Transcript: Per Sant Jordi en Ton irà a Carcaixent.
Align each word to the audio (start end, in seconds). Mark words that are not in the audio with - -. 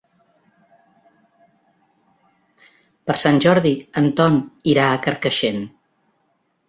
Per 3.09 3.17
Sant 3.25 3.37
Jordi 3.45 3.75
en 4.03 4.09
Ton 4.21 4.41
irà 4.75 4.89
a 4.95 4.99
Carcaixent. 5.09 5.65